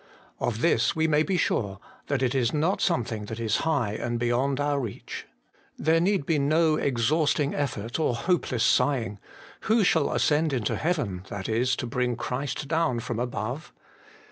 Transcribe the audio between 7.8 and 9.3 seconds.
or hopeless sighing,'